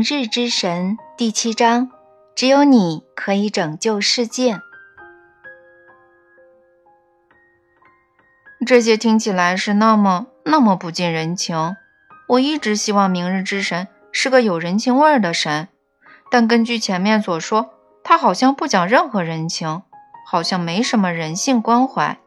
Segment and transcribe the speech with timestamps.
[0.00, 1.90] 明日之神第七章，
[2.34, 4.58] 只有你可以拯救世界。
[8.66, 11.76] 这些听起来是那么那么不近人情。
[12.28, 15.68] 我一直希望明日之神是个有人情味儿的神，
[16.30, 19.82] 但根据前面所说，他好像不讲任何人情，
[20.26, 22.18] 好像没什么人性关怀。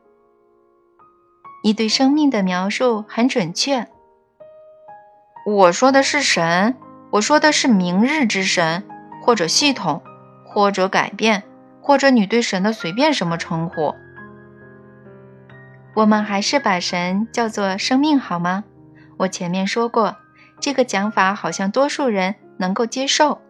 [1.63, 3.87] 你对生命的描述很准确。
[5.47, 6.77] 我说的是神。
[7.13, 8.83] 我说的是明日之神，
[9.21, 10.01] 或者系统，
[10.43, 11.43] 或者改变，
[11.79, 13.93] 或者你对神的随便什么称呼。
[15.93, 18.63] 我们还是把神叫做生命好吗？
[19.17, 20.15] 我前面说过，
[20.59, 23.41] 这个讲法好像多数人能够接受，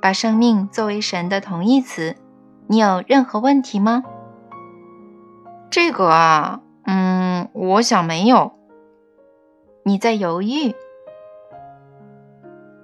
[0.00, 2.14] 把生命作为神的同义词。
[2.68, 4.04] 你有任何问题吗？
[5.70, 8.52] 这个啊，嗯，我想没有。
[9.84, 10.76] 你在犹豫。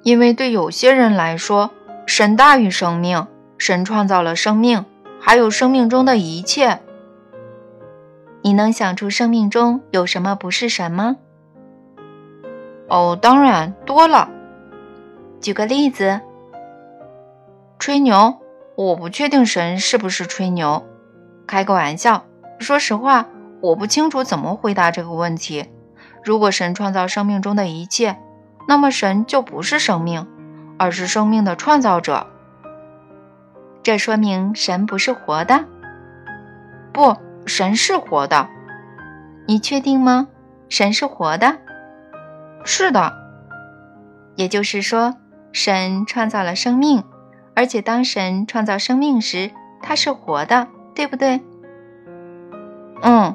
[0.04, 1.70] 因为对有些人来说，
[2.06, 4.84] 神大于生命，神创造了生命，
[5.18, 6.80] 还有生命中的一切。
[8.42, 11.16] 你能想出生命中有什么不是神吗？
[12.86, 14.28] 哦，当然多了。
[15.40, 16.20] 举个例子。
[17.78, 18.36] 吹牛，
[18.76, 20.84] 我不确定神是不是吹牛。
[21.46, 22.26] 开个玩笑。
[22.58, 23.26] 说实话，
[23.62, 25.70] 我不清楚怎么回答这个问题。
[26.22, 28.18] 如果神创造生命中的一切。
[28.66, 30.26] 那么神就不是生命，
[30.78, 32.26] 而是生命的创造者。
[33.82, 35.66] 这说明神不是活的。
[36.92, 38.48] 不，神是活的。
[39.46, 40.28] 你确定吗？
[40.70, 41.58] 神是活的。
[42.64, 43.12] 是的。
[44.36, 45.14] 也就是说，
[45.52, 47.04] 神创造了生命，
[47.54, 49.50] 而且当神创造生命时，
[49.82, 51.42] 它是活的，对不对？
[53.02, 53.34] 嗯，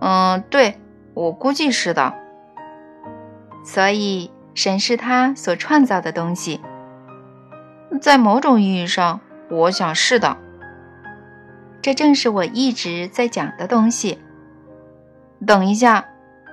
[0.00, 0.78] 嗯，对，
[1.14, 2.12] 我估计是的。
[3.64, 4.30] 所以。
[4.54, 6.60] 神是他所创造的东西，
[8.00, 10.36] 在某种意义上，我想是的。
[11.82, 14.18] 这正是我一直在讲的东西。
[15.46, 16.06] 等一下，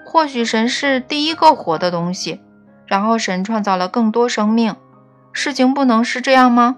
[0.06, 2.40] 或许神是第一个活的东西，
[2.86, 4.76] 然后神创造了更多生命。
[5.34, 6.78] 事情不能是这样吗？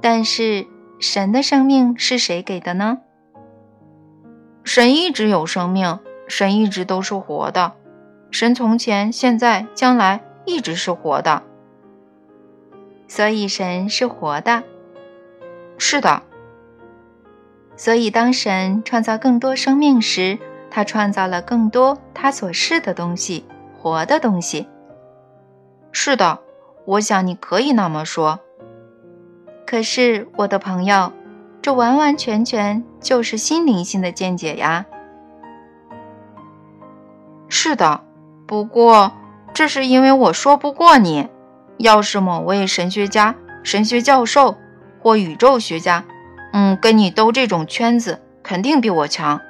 [0.00, 0.66] 但是
[0.98, 2.98] 神的生命是谁给的呢？
[4.64, 7.74] 神一直有生命，神一直都是活的。
[8.30, 11.42] 神从前、现在、将来一直是活的，
[13.08, 14.62] 所以神是活的。
[15.78, 16.22] 是的。
[17.76, 20.38] 所以当神创造更多生命时，
[20.70, 23.44] 他创造了更多他所是的东西，
[23.78, 24.66] 活的东西。
[25.92, 26.40] 是的，
[26.84, 28.40] 我想你可以那么说。
[29.64, 31.12] 可是，我的朋友，
[31.62, 34.84] 这完完全全就是心灵性的见解呀。
[37.48, 38.04] 是的。
[38.48, 39.12] 不过，
[39.52, 41.28] 这是因为我说不过你。
[41.76, 44.56] 要是某位神学家、神学教授
[45.00, 46.04] 或宇宙学家，
[46.52, 49.40] 嗯，跟你兜这种圈子，肯定比我强。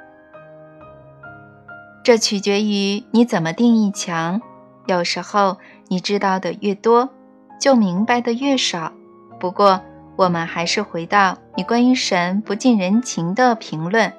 [2.03, 4.41] 这取决于你怎么定义强。
[4.85, 7.09] 有时候，你知道的越多，
[7.59, 8.91] 就明白的越少。
[9.39, 9.81] 不过，
[10.17, 14.13] 我们还是回到你关于神不近人情的评论。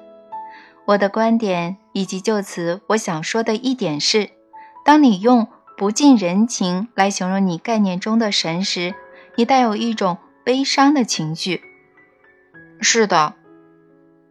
[0.85, 4.31] 我的观点，以及就此我想说的一点是。
[4.83, 5.47] 当你用
[5.77, 8.93] 不近人情来形容你概念中的神时，
[9.35, 11.61] 你带有一种悲伤的情绪。
[12.79, 13.35] 是的，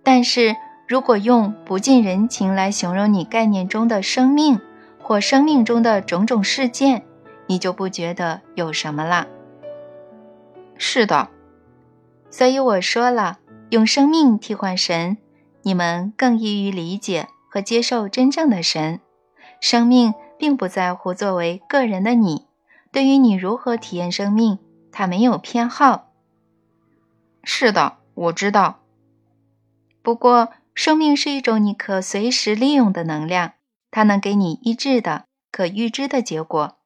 [0.02, 0.56] 但是
[0.88, 4.60] 如果用不近人情来形容你概念中的生命
[5.00, 7.04] 或生命中的种种事件，
[7.46, 9.28] 你就不觉得有什么了。
[10.76, 11.28] 是的，
[12.30, 13.38] 所以我说了，
[13.70, 15.18] 用生命替换神，
[15.62, 19.00] 你们更易于理解和接受真正的神，
[19.60, 20.12] 生命。
[20.40, 22.46] 并不在乎作为个人的你，
[22.90, 24.58] 对于你如何体验生命，
[24.90, 26.12] 他没有偏好。
[27.44, 28.80] 是的，我知道。
[30.00, 33.52] 不过，生命是一种你可随时利用的能量，
[33.90, 36.78] 它能给你一致的、可预知的结果。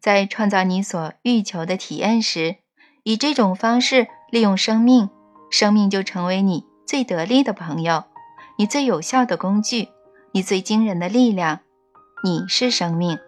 [0.00, 2.56] 在创造你所欲求的体验时，
[3.04, 5.10] 以这种方式利用生命，
[5.48, 8.02] 生命就成为你最得力的朋友，
[8.58, 9.90] 你最有效的工具，
[10.32, 11.60] 你最惊人的力量。
[12.26, 13.20] 你是生命，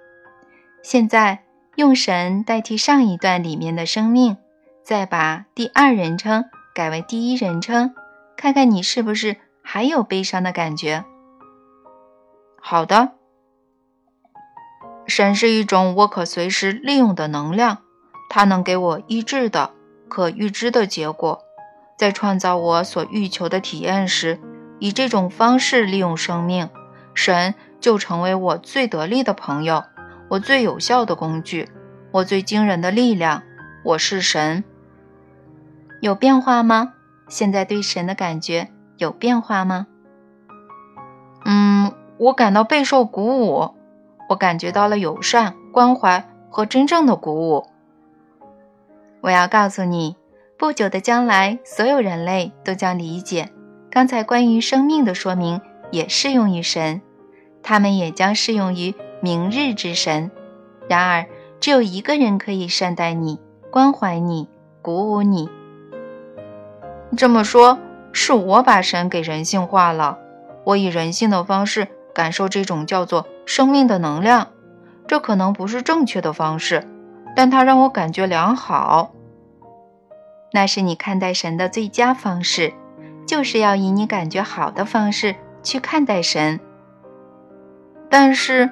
[0.82, 1.44] 现在
[1.76, 4.36] 用神代替上一段里面的生命，
[4.82, 7.94] 再把第二人称改为第一人称，
[8.36, 11.04] 看看你是不是还有悲伤的感觉。
[12.60, 13.12] 好的，
[15.06, 17.78] 神是一种我可随时利用的能量，
[18.28, 19.70] 它能给我一致的、
[20.08, 21.40] 可预知的结果。
[21.96, 24.40] 在创造我所欲求的体验时，
[24.80, 26.68] 以这种方式利用生命，
[27.14, 27.54] 神。
[27.80, 29.84] 就成为我最得力的朋友，
[30.28, 31.68] 我最有效的工具，
[32.10, 33.42] 我最惊人的力量，
[33.84, 34.64] 我是神。
[36.00, 36.94] 有变化吗？
[37.28, 39.86] 现在对神的感觉有变化吗？
[41.44, 43.74] 嗯，我感到备受鼓舞，
[44.28, 47.66] 我感觉到了友善、关怀和真正的鼓舞。
[49.20, 50.16] 我要告诉你，
[50.58, 53.50] 不久的将来，所有人类都将理解，
[53.90, 55.60] 刚才关于生命的说明
[55.90, 57.02] 也适用于神，
[57.62, 60.30] 他们也将适用于明日之神。
[60.88, 61.26] 然而，
[61.60, 63.38] 只有一个人可以善待你、
[63.70, 64.48] 关怀你、
[64.80, 65.48] 鼓舞你。
[67.16, 67.78] 这么说，
[68.12, 70.18] 是我把神给人性化了。
[70.64, 74.48] 我以人性的方式感受这种叫做生命的能量，
[75.06, 76.86] 这可能不是正确的方式，
[77.34, 79.12] 但它让我感觉良好。
[80.52, 82.72] 那是你看待神的最佳方式，
[83.26, 86.60] 就是要以你感觉好的方式去看待神。
[88.10, 88.70] 但是，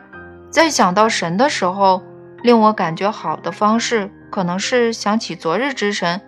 [0.51, 2.03] 在想到神的时候，
[2.43, 6.21] 令我感觉好的方式，可能是想起昨日之神，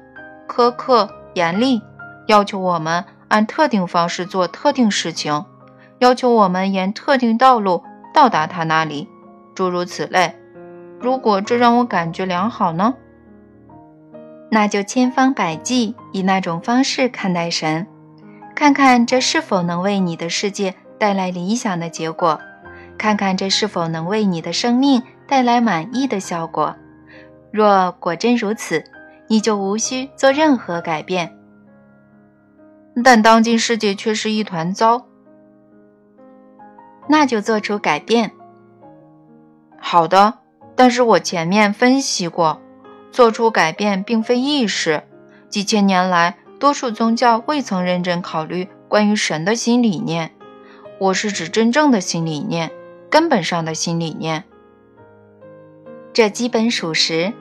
[0.47, 1.81] 苛刻严厉。
[2.27, 5.45] 要求我们按特定方式做特定事情，
[5.99, 7.83] 要求我们沿特定道路
[8.13, 9.09] 到达他那里，
[9.55, 10.35] 诸如此类。
[11.01, 12.95] 如果这让我感觉良好呢？
[14.51, 17.87] 那就千方百计以那种方式看待神，
[18.55, 22.41] 看看这是否能为你的世界带来理想的结果，
[22.99, 26.75] 看看这是否能为你的生命带来满意的效果。
[27.51, 28.85] 若果真如此，
[29.29, 31.35] 你就无需做任何改变。
[33.05, 35.07] 但当今世界却是一团糟，
[37.09, 38.33] 那就做出改变。
[39.79, 40.35] 好的，
[40.75, 42.61] 但是我前面分析过，
[43.13, 45.05] 做出改变并非易事。
[45.49, 50.33] 几千年来，多数宗教未曾认真考虑关于神的新理念。
[50.99, 52.73] 我是指真正的新理念，
[53.11, 54.45] 根本上的新理念。
[56.13, 57.33] 这基本属实。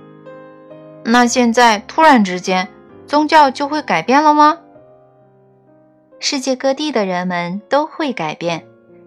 [1.03, 2.67] 那现在突然之间，
[3.05, 4.59] 宗教就会改变了吗？
[6.19, 8.65] 世界各地的人们都会改变，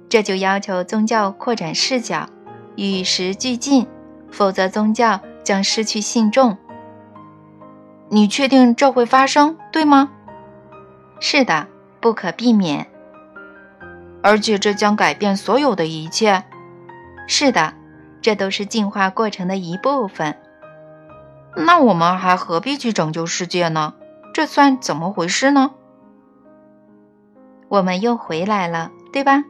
[0.08, 2.28] 这就要求宗教扩展视角，
[2.76, 3.86] 与时俱进，
[4.30, 6.56] 否则宗教将失去信众。
[8.08, 10.10] 你确定这会发生，对吗？
[11.20, 11.68] 是的，
[12.00, 12.86] 不可避免。
[14.22, 16.44] 而且这将改变所有的一切。
[17.32, 17.74] 是的，
[18.20, 20.36] 这都是进化过程的一部分。
[21.54, 23.94] 那我们还何必去拯救世界呢？
[24.34, 25.70] 这算怎么回事呢？
[27.68, 29.44] 我们又回来了，对吧？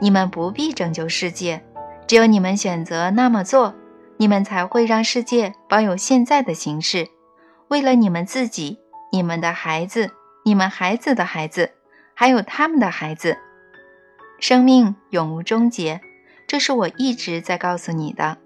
[0.00, 1.64] 你们不必拯救世界，
[2.08, 3.72] 只有你们选择那么做，
[4.16, 7.06] 你们才会让世界保有现在的形式。
[7.68, 8.80] 为了你们自己、
[9.12, 10.10] 你们的孩子、
[10.44, 11.70] 你们孩子的孩子，
[12.14, 13.38] 还有他们的孩子，
[14.40, 16.00] 生命永无终结。
[16.52, 18.36] 这是我一直在告诉你的。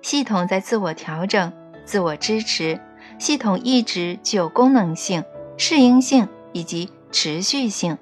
[0.00, 1.52] 系统在自我调整、
[1.84, 2.80] 自我支持，
[3.18, 5.24] 系统一直具有功能性、
[5.56, 7.98] 适应性以及持续性。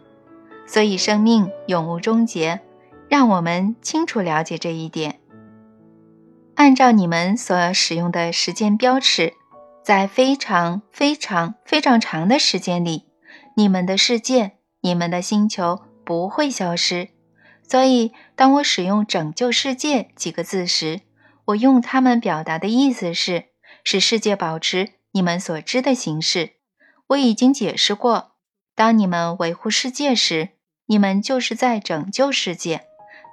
[0.67, 2.61] 所以，生命永无终结，
[3.09, 5.19] 让我们清楚了解这一点。
[6.57, 9.33] 按照你们所使用的时间标尺，
[9.83, 13.05] 在非常非常非常长的时间里，
[13.57, 17.14] 你们的世界、你们的星球不会消失。
[17.69, 21.01] 所以，当我使用“拯救世界”几个字时，
[21.47, 23.47] 我用它们表达的意思是
[23.83, 26.53] 使世界保持你们所知的形式。
[27.09, 28.33] 我已经解释过，
[28.75, 30.51] 当你们维护世界时。
[30.87, 32.83] 你们就是在拯救世界。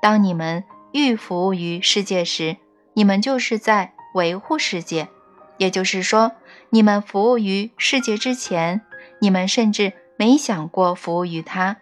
[0.01, 2.55] 当你们欲服务于世界时，
[2.93, 5.09] 你们就是在维护世界。
[5.57, 6.31] 也就是说，
[6.69, 8.81] 你们服务于世界之前，
[9.19, 11.75] 你们甚至没想过服务于它。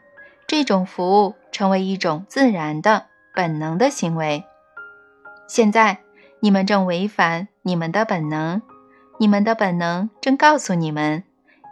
[0.47, 4.43] 这种服务成为一种自然的、本能的行为。
[5.47, 5.99] 现在，
[6.39, 8.61] 你们正违反你们的本能。
[9.19, 11.23] 你们的本能正告诉你们，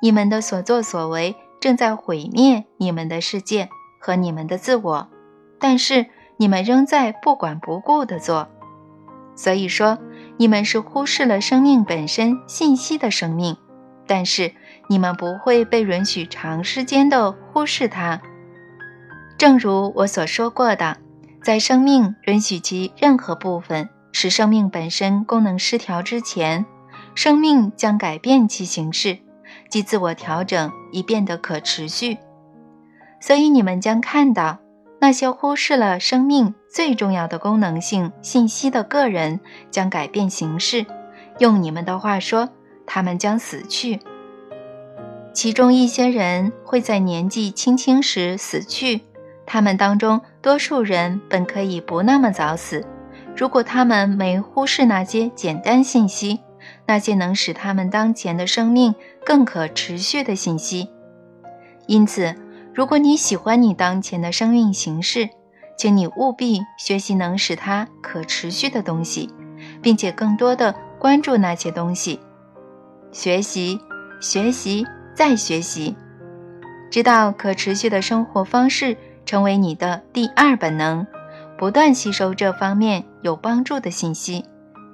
[0.02, 3.70] 你们的所作所为正在毁灭你们的世界。
[4.00, 5.10] 和你们的自我，
[5.60, 6.06] 但是
[6.38, 8.48] 你们仍在不管不顾地做，
[9.36, 9.98] 所以说
[10.38, 13.58] 你们是忽视了生命本身信息的生命，
[14.06, 14.54] 但是
[14.88, 18.22] 你们不会被允许长时间的忽视它。
[19.38, 20.98] 正如我所说过的，
[21.44, 26.66] 在生命允许其任何部分使生命本身功能失调之前，
[27.14, 29.20] 生命将改变其形式，
[29.70, 32.18] 即自我调整以变得可持续。
[33.22, 34.58] 所以你们将看到，
[35.00, 39.40] 那些忽视了生命最重要的功能性信息的个人
[39.70, 40.84] 将改变形式。
[41.38, 42.50] 用你们的话说，
[42.88, 44.00] 他们将死去。
[45.32, 49.02] 其中一些人会在年纪轻轻时死去，
[49.48, 52.86] 他们当中多数人本可以不那么早死，
[53.36, 56.42] 如果他们没忽视那些简单信息，
[56.86, 58.94] 那些能使他们当前的生命
[59.26, 60.90] 更可持续的信息。
[61.88, 62.36] 因此，
[62.74, 65.30] 如果你喜欢你当前的生命形式，
[65.78, 69.30] 请你务必学习能使它可持续的东西，
[69.82, 72.20] 并且更多的关注那些东西。
[73.14, 73.80] 学习，
[74.20, 74.86] 学习，
[75.16, 75.96] 再学习，
[76.92, 81.06] 直到可持续的生活方式成为你的第二本能。
[81.56, 84.46] 不断吸收这方面有帮助的信息，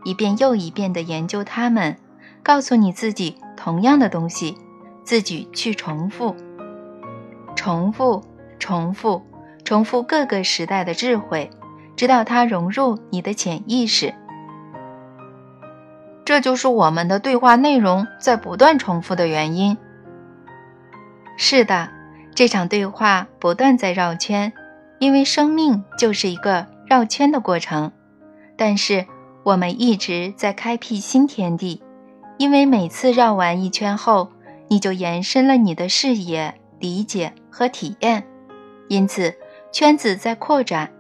[0.04, 1.98] 一遍又一遍地研究它们，
[2.42, 4.58] 告诉你自己同样的东西，
[5.04, 6.36] 自己去重复。
[7.56, 8.24] 重复，
[8.60, 9.22] 重复，
[9.66, 11.50] 重复各个时代的智慧，
[11.98, 14.14] 直到它融入你的潜意识。
[16.24, 19.78] 这就是我们的对话内容在不断重复的原因。
[21.36, 21.90] 是的，
[22.36, 24.52] 这场对话不断在绕圈，
[25.00, 27.92] 因为生命就是一个绕圈的过程。
[28.58, 29.06] 但是
[29.44, 31.82] 我们一直在开辟新天地，
[32.38, 34.30] 因为每次绕完一圈后，
[34.68, 36.56] 你就延伸了你的视野。
[36.80, 38.28] 理解和体验，
[38.90, 39.34] 因此
[39.72, 40.92] 圈子在扩展，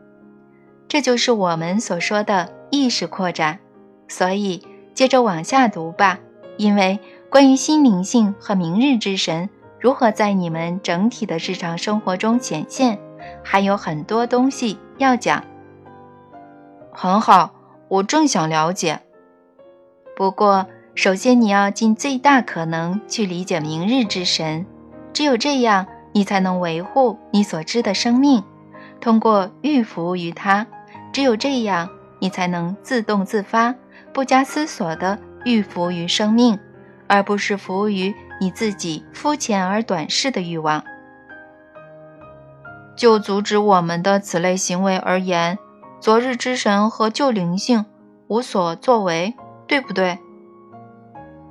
[0.88, 3.60] 这就是我们所说的意识扩展。
[4.08, 6.20] 所以接着往下读吧，
[6.56, 9.50] 因为关于心灵性和明日之神
[9.84, 12.98] 如何在你们整体的日常生活中显现，
[13.44, 15.44] 还有很多东西要讲。
[16.94, 17.54] 很好，
[17.90, 19.02] 我正想了解。
[20.16, 24.66] 不过，首先你要尽最大可能去理解明日之神。
[25.12, 28.42] 只有这样，你才能维护你所知的生命。
[29.02, 30.66] 通过预服务于他，
[31.12, 33.76] 只有这样，你才能自动自发、
[34.14, 36.58] 不加思索地预服于生命，
[37.08, 40.84] 而不是服务于你自己肤浅而短视的欲望。
[42.94, 45.58] 就阻止我们的此类行为而言，
[46.02, 47.86] 昨日之神和旧灵性
[48.28, 49.34] 无所作为，
[49.66, 50.20] 对不对？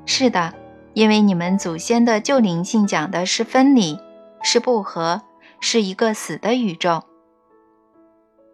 [0.05, 0.53] 是的。
[0.93, 3.99] 因为你们祖先的旧灵性讲的是分离，
[4.43, 5.23] 是不和，
[5.59, 7.05] 是一个死的宇宙。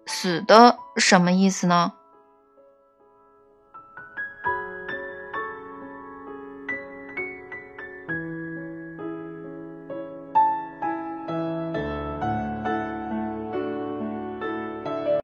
[0.07, 1.95] 死的什么意思呢？